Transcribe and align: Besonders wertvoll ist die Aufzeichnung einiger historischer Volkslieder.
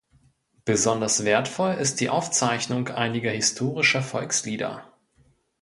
Besonders 0.65 1.25
wertvoll 1.25 1.75
ist 1.75 1.99
die 2.01 2.09
Aufzeichnung 2.09 2.87
einiger 2.87 3.29
historischer 3.29 4.01
Volkslieder. 4.01 4.91